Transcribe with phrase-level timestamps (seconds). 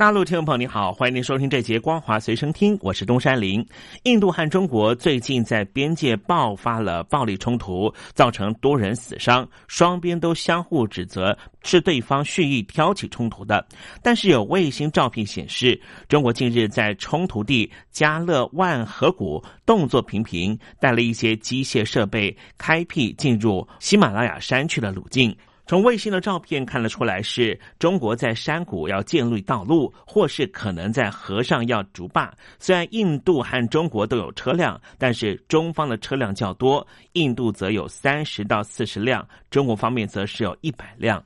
[0.00, 3.62] 大陆听众朋友您好，欢迎您收听这节光华随身听，我是东山林。
[4.04, 13.62] 印度和中国最近在边界爆发了暴力冲突，造成多人死伤，双边都相互指责是对方蓄意挑起冲突的。
[14.02, 25.36] 但是有卫星照片显示，中国近日在冲突地加勒万河谷动作频频，带了一些机械设备，开辟进入喜马拉雅山区的路径。
[25.70, 32.34] 从卫星的照片看得出来，是中国在山谷要建立道路，或是可能在河上要筑坝。
[32.58, 41.24] 虽然印度和中国都有车辆，但是中方的车辆较多，印度则有三十到四十辆，中国方面则是有一百辆。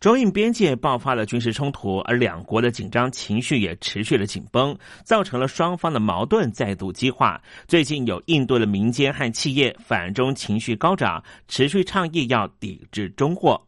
[0.00, 7.38] 中印边界爆发了军事冲突，而两国的紧张情绪也持续了紧绷，造成了双方的矛盾再度激化。
[7.68, 13.62] 最近有印度的民间和企业反中情绪高涨，持续倡议要抵制中货。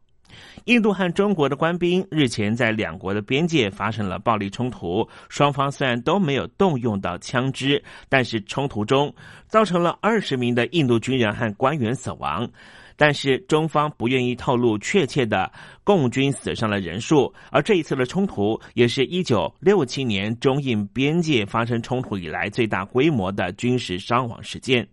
[0.64, 9.14] 印度和中国的官兵日前在两国的边界发生了暴力冲突，双方虽然都没有动用到枪支，但是冲突中
[9.46, 12.48] 造成了二十名的印度军人和官员死亡。
[12.96, 15.50] 但是中方不愿意透露确切的
[15.82, 24.86] 共军死伤的人数，而这一次的冲突也是一九六七年中印边界发生冲突以来最大规模的军事伤亡事件。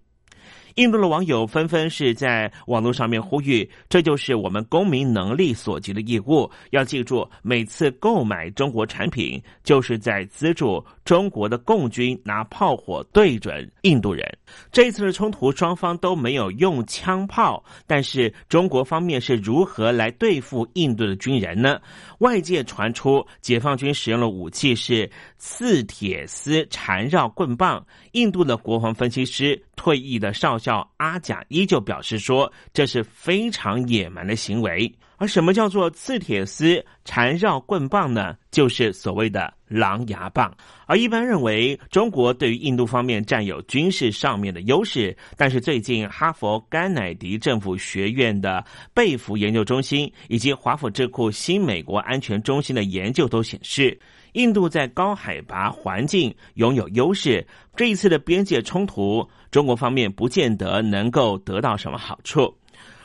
[0.75, 6.49] 印度的网友纷纷是在网络上面呼吁，这就是我们公民能力所及的义务。
[6.71, 14.25] 要记住，每次购买中国产品，就是在资助中国的共军拿炮火对准印度人。
[14.71, 21.79] 这一次的冲突，双方都没有用枪炮，但是中国方面是如何来对付印度的军人呢？
[22.19, 27.85] 外界传出解放军使用的武器是刺铁丝缠绕棍棒。
[28.13, 29.61] 印度的国防分析师。
[29.81, 34.93] 退役的少校阿贾依旧表示说：“这是非常野蛮的行为。
[35.17, 38.35] 而什么叫做刺铁丝缠绕棍棒呢？
[38.51, 40.55] 就是所谓的狼牙棒。
[40.85, 45.17] 而一般认为，中国对于印度方面占有军事上面的优势。
[45.35, 48.63] 但是最近，哈佛甘乃迪政府学院的
[48.93, 53.99] 贝弗研究中心以及华府智库新美国安全中心的研究都显示。”
[54.33, 62.55] 印度在高海拔环境拥有优势，这一次的边界冲突，中国方面不见得能够得到什么好处。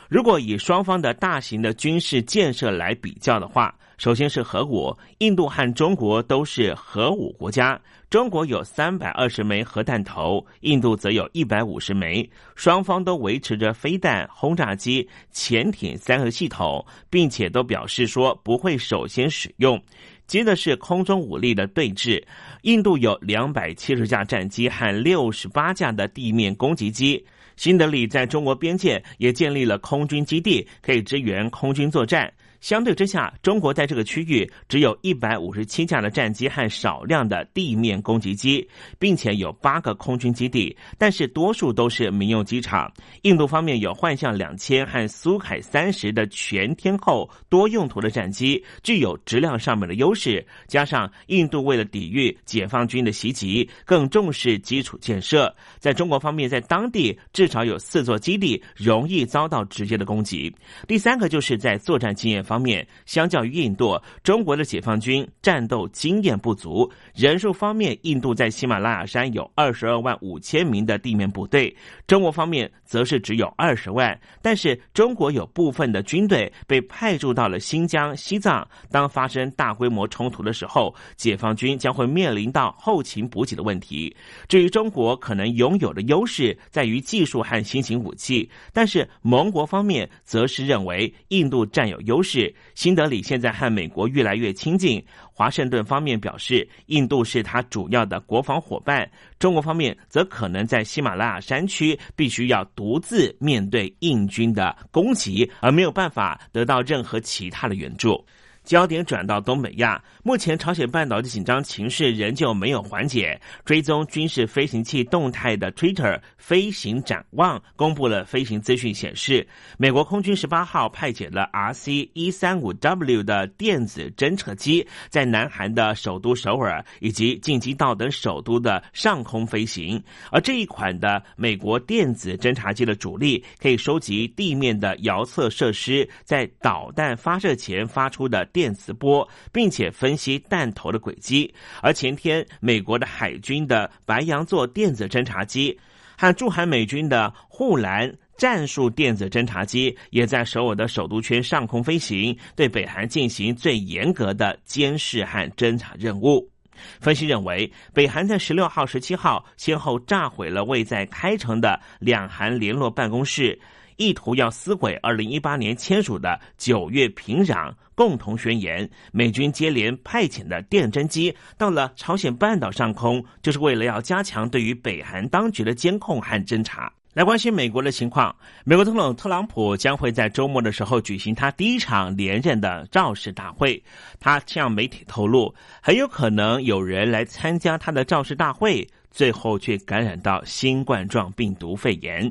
[0.08, 19.82] 如果以双方的大型的军事建设来比较的话，首先是核武，印度和中国都是核武国家，中国有三百二十枚核弹头，印度则有一百五十枚，双方都维持着飞弹、轰炸机、潜艇三个系统，并且都表示说不会首先使用。
[20.26, 22.22] 接的是空中武力的对峙，
[22.62, 27.24] 印度有两百七十架战机和六十八架的地面攻击机。
[27.56, 32.30] 新德里在中国边界也建立了空军基地，可以支援空军作战。
[32.60, 38.66] 相对之下，中国在这个区域只有一百五十七架的战机和少量的地面攻击机，
[38.98, 42.90] 并且有八个空军基地，但是多数都是民用机场。
[43.22, 50.44] 印度方面有幻象两千和苏凯三十的全天候多用途的战机，具有质量上面的优势。
[50.66, 55.54] 加上印度为了抵御解放军的袭击，更重视基础建设。
[55.78, 60.50] 在中国方面，在当地至少有四座基地容易遭到直接的攻击。
[60.88, 62.45] 第三个就是在作战经验。
[62.46, 66.90] 方面，相较于印度，中国的解放军战斗经验不足。
[67.14, 71.76] 人数方面，印度在喜马拉雅山有二十二万五千名的地面部队，
[72.06, 74.18] 中国方面则是只有二十万。
[74.40, 78.66] 但是，中国有部分的军队被派驻到了新疆、西藏。
[78.90, 84.14] 当发生大规模冲突的时候，解放军将会面临到后勤补给的问题。
[84.48, 92.35] 至于中国可能拥有的优势在于技术和新型武器，但是盟国方面则是认为印度占有优势。
[92.36, 95.02] 是新德里现在和美国越来越亲近，
[95.32, 99.10] 华盛顿方面表示，印度是他主要的国防伙伴。
[99.38, 108.22] 中国方面则可能在喜马拉雅山区必须要独自面对印军的攻击，而没有办法得到任何其他的援助。
[108.66, 113.40] 焦点转到东北亚，目前朝鲜半岛的紧张情势仍旧没有缓解。
[113.64, 119.46] 追踪军事飞行器动态的 Twitter 飞行展望公布了飞行资讯，显示
[119.78, 130.02] 美国空军十八号派遣了 RC 一三五 W 的电子侦测机，在南韩的首都首尔以及京畿道等首都的上空飞行。
[130.32, 141.52] 而这一款的美国电子侦察机的主力，可以收集地面的遥测设施在导弹发射前发出的电磁波，并且分析弹头的轨迹。
[141.82, 145.78] 而前天，美国的海军的白羊座电子侦察机
[146.16, 156.50] 和驻韩美军的护栏战术电子侦察机，也在首尔的首都圈上空飞行，对北韩进行最严格的监视和侦察任务。
[156.98, 163.58] 分析认为，北韩在十六号、十七号先后炸毁了位在开城的两韩联络办公室，
[163.96, 168.88] 意图要撕毁二零一八年签署的九月平壤共同宣言。
[169.12, 176.92] 美军接连派遣的电侦机到了朝鲜半岛上空，就是为了要加强对于北韩当局的监控和侦查。
[177.14, 183.82] 来关心美国的情况，美国总统特朗普将会在周末的时候举行他第一场连任的造势大会。
[184.20, 192.30] 他向媒体透露，很有可能有人来参加他的造势大会，最后却感染到新冠状病毒肺炎。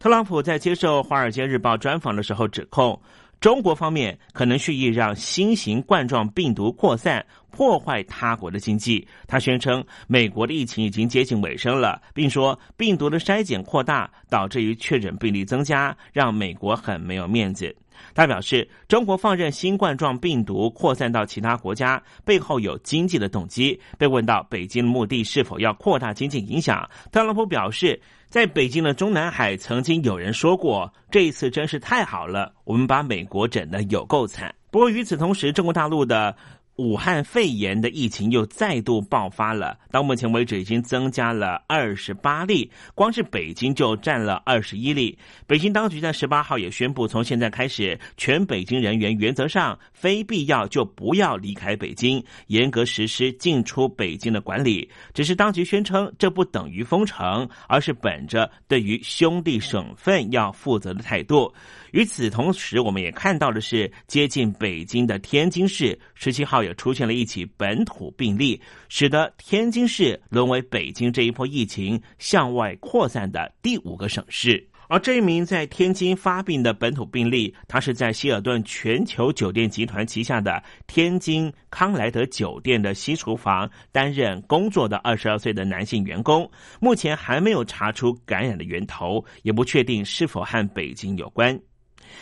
[0.00, 2.98] 特朗普在接受《华尔街日报》专访的时候指控。
[3.38, 9.06] 中国方面可能蓄意让新型冠状病毒扩散，破坏他国的经济。
[9.26, 17.74] 他宣称，美国的疫情已经接近尾声了，并说病毒的筛检扩大导致于确诊病例增加，让美国很没有面子。
[18.14, 23.78] 他表示，中国放任新冠状病毒扩散到其他国家，背后有经济的动机。
[23.98, 28.00] 被问到北京的目的是否要扩大经济影响，特朗普表示。
[28.30, 36.34] 在北京的中南海，曾经有人说过：“这一次真是太好了，我们把美国整的有够惨。”不过与此同时，中国大陆的。
[36.80, 45.18] 武汉肺炎的疫情又再度爆发了，到目前为止已经增加了二十八例，光是北京就占了二十一例。
[45.46, 54.88] 北京当局在十八号也宣布，从现在开始，全北京人员原则上非必要就不要离开北京，严格实施进出北京的管理。
[55.12, 61.52] 只是当局宣称，这不等于封城，而是本着对于兄弟省份要负责的态度。
[61.92, 74.66] 与此同时，我们也看到的是，接近北京的天津市十七号也出现了一起本土病例，使得天津市沦为北京这一波疫情向外扩散的第五个省市。
[74.88, 86.50] 而这一名在天津发病的本土病例，他是在希尔顿全球酒店集团旗下的天津康莱德酒店的西厨房担任工作的二十二岁的男性员工，
[86.80, 91.56] 目前还没有查出感染的源头，也不确定是否和北京有关。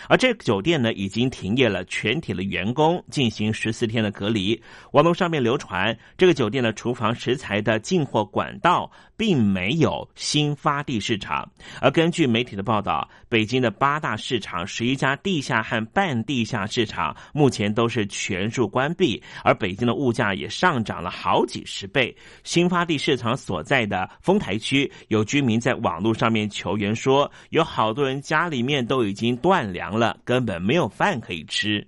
[0.09, 4.61] 而这个酒店呢，已经停业了，全体的员工进行十四天的隔离。
[4.93, 11.51] 网络上面流传，这个酒店的厨房食材的进货管道并没有新发地市场。
[11.81, 19.23] 而根据媒体的报道，北京的八大市场、十一家地下和半地下市场目前都是全数关闭。
[19.43, 22.15] 而北京的物价也上涨了好几十倍。
[22.45, 29.78] 新发地市场所在的丰台区，有居民在网络上面求援说，有好多人家里面都已经断粮。
[29.79, 31.87] 凉了，根本没有饭可以吃。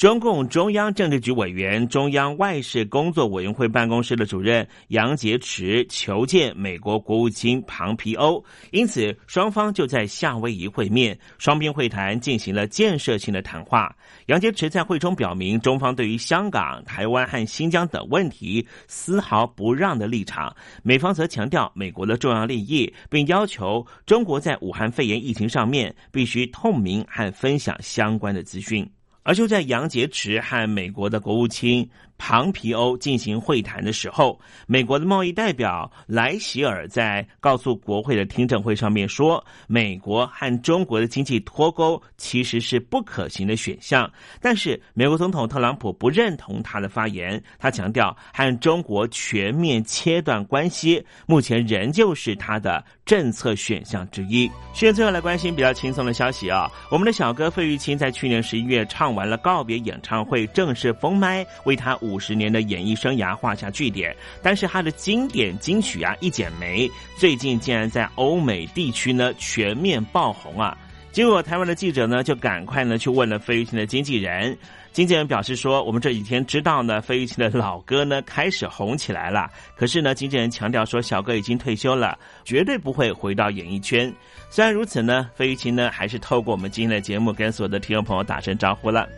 [0.00, 13.94] 中共中央政治局委员、中央外事工作委员会办公室的主任杨洁篪求见美国国务卿庞皮欧，因此双方就在夏威夷会面，双边会谈进行了建设性的谈话。
[14.28, 28.90] 杨洁篪在会中表明，中方对于香港、台湾和新疆等问题丝毫不让的立场，美方则强调美国的重要利益，并要求中国在武汉肺炎疫情上面必须透明和分享相关的资讯。
[29.30, 31.88] 而就在杨洁篪和美国的国务卿。
[32.22, 44.08] 庞皮欧进行会谈的时候，美国的贸易代表莱希尔在告诉国会的听证会上面说，美国和中国的经济脱钩其实是不可行的选项。
[44.38, 54.46] 但是，美国总统特朗普不认同他的发言，他强调和中国全面切断关系，目前仍旧是他的政策选项之一。
[54.74, 70.76] 现在最后来关心比较轻松的消息啊，我们的小哥费玉清在去年十一月唱完了告别演唱会，正式封麦，为他五十年的演艺生涯画下句点，但是他的经典金曲啊《一剪梅》最近竟然在欧美地区呢全面爆红啊！
[71.12, 74.56] 结果台湾的记者呢就赶快呢去问了费玉清的经纪人，
[74.92, 79.50] 经纪人表示说：“我们这几天知道呢，费玉清的老歌呢开始红起来了。
[79.74, 84.12] 可是呢，经纪人强调说，小哥已经退休了，绝对不会回到演艺圈。
[84.50, 89.08] 虽然如此呢，费玉清呢还是透过我们今天的节目跟所有的听众朋友打声招呼了。”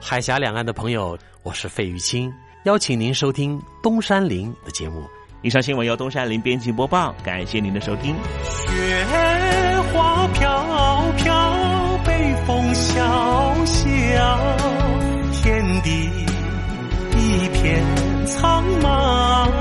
[0.00, 2.32] 海峡两岸的朋友，我是费玉清，
[2.64, 5.02] 邀请您收听东山林的节目。
[5.42, 8.14] 以上新闻由东山林编辑播报，感谢您的收听。
[8.42, 9.06] 雪
[9.92, 14.40] 花飘飘，北风萧萧，
[15.42, 16.10] 天地
[17.16, 17.84] 一片
[18.26, 19.57] 苍茫。